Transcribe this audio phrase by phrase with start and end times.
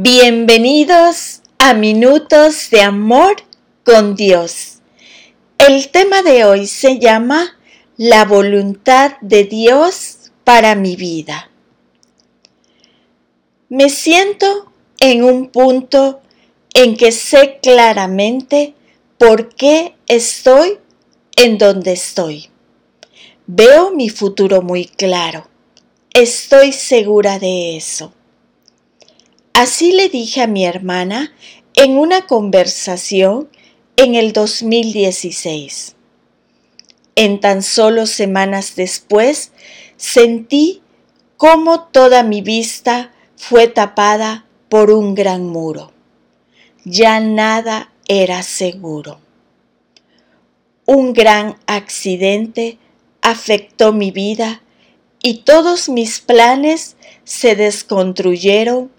[0.00, 3.34] Bienvenidos a Minutos de Amor
[3.84, 4.78] con Dios.
[5.58, 7.58] El tema de hoy se llama
[7.96, 11.50] La voluntad de Dios para mi vida.
[13.68, 16.20] Me siento en un punto
[16.74, 18.74] en que sé claramente
[19.18, 20.78] por qué estoy
[21.34, 22.50] en donde estoy.
[23.48, 25.48] Veo mi futuro muy claro.
[26.14, 28.12] Estoy segura de eso.
[29.58, 31.32] Así le dije a mi hermana
[31.74, 33.48] en una conversación
[33.96, 35.96] en el 2016.
[37.16, 39.50] En tan solo semanas después
[39.96, 40.80] sentí
[41.36, 45.90] cómo toda mi vista fue tapada por un gran muro.
[46.84, 49.18] Ya nada era seguro.
[50.86, 52.78] Un gran accidente
[53.22, 54.62] afectó mi vida
[55.20, 58.96] y todos mis planes se desconstruyeron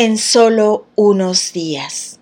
[0.00, 2.20] en solo unos días.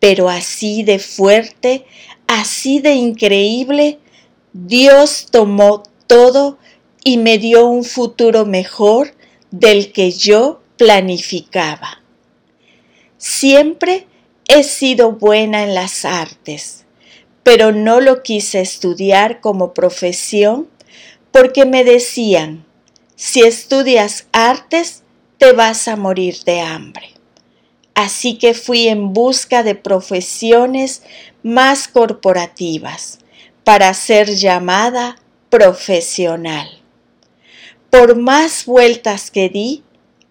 [0.00, 1.84] Pero así de fuerte,
[2.26, 4.00] así de increíble,
[4.52, 6.58] Dios tomó todo
[7.04, 9.14] y me dio un futuro mejor
[9.52, 12.02] del que yo planificaba.
[13.18, 14.08] Siempre
[14.48, 16.86] he sido buena en las artes,
[17.44, 20.68] pero no lo quise estudiar como profesión
[21.30, 22.66] porque me decían,
[23.14, 24.99] si estudias artes,
[25.40, 27.14] te vas a morir de hambre.
[27.94, 31.02] Así que fui en busca de profesiones
[31.42, 33.20] más corporativas
[33.64, 35.16] para ser llamada
[35.48, 36.68] profesional.
[37.88, 39.82] Por más vueltas que di,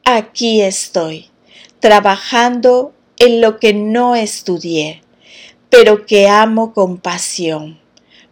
[0.06, 1.32] aquí estoy,
[1.80, 5.02] trabajando en lo que no estudié,
[5.72, 7.80] pero que amo con pasión,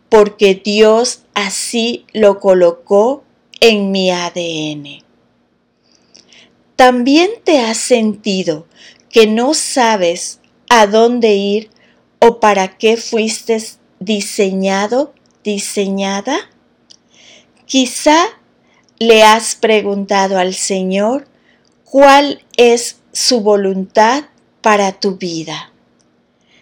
[0.10, 3.24] porque Dios así lo colocó
[3.62, 5.07] en mi ADN.
[6.78, 8.68] ¿También te has sentido
[9.10, 11.72] que no sabes a dónde ir
[12.20, 13.58] o para qué fuiste
[14.00, 15.12] diseñado,
[15.44, 16.38] diseñada?
[17.66, 18.28] Quizá
[19.00, 21.28] le has preguntado al Señor
[21.84, 24.26] cuál es su voluntad
[24.62, 25.74] para tu vida.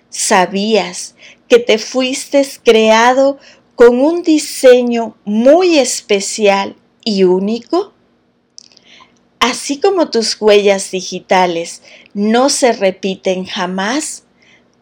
[0.10, 1.16] ¿Sabías
[1.50, 3.38] que te fuiste creado
[3.76, 7.95] con un diseño muy especial y único?
[9.46, 11.84] Así como tus huellas digitales
[12.16, 14.24] no se repiten jamás,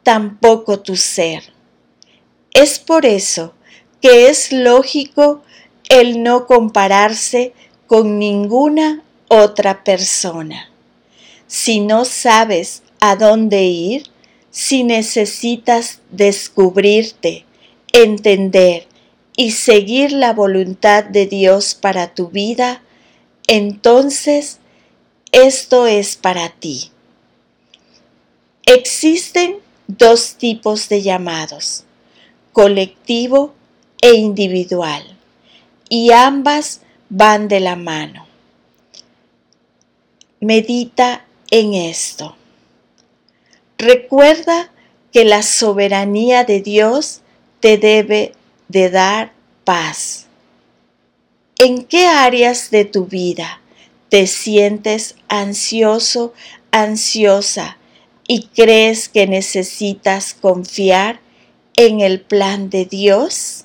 [0.03, 1.51] tampoco tu ser.
[2.53, 3.53] Es por eso
[3.99, 5.43] que es lógico
[5.89, 7.51] el no compararse
[7.87, 10.71] con ninguna otra persona.
[11.45, 14.03] Si no sabes a dónde ir,
[14.49, 17.45] si necesitas descubrirte,
[17.91, 18.87] entender
[19.35, 22.81] y seguir la voluntad de Dios para tu vida,
[23.47, 24.59] entonces
[25.31, 26.91] esto es para ti.
[28.65, 31.83] Existen dos tipos de llamados,
[32.53, 33.53] colectivo
[34.01, 35.03] e individual,
[35.89, 38.25] y ambas van de la mano.
[40.39, 42.35] Medita en esto.
[43.77, 44.71] Recuerda
[45.11, 47.21] que la soberanía de Dios
[47.59, 48.33] te debe
[48.67, 49.33] de dar
[49.63, 50.22] paz.
[51.65, 53.61] ¿En qué áreas de tu vida
[54.09, 56.33] te sientes ansioso,
[56.71, 57.77] ansiosa
[58.27, 61.21] y crees que necesitas confiar
[61.77, 63.63] en el plan de Dios?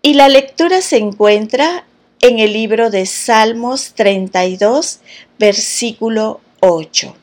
[0.00, 1.84] Y la lectura se encuentra
[2.20, 5.00] en el libro de Salmos 32,
[5.40, 7.16] versículo 8.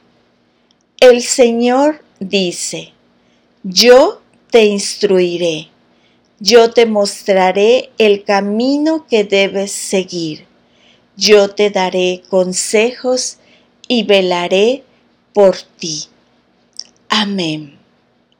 [0.99, 2.91] El Señor dice,
[3.63, 5.69] yo te instruiré
[6.41, 10.47] yo te mostraré el camino que debes seguir.
[11.15, 13.37] Yo te daré consejos
[13.87, 14.83] y velaré
[15.33, 16.05] por ti.
[17.09, 17.80] Amén.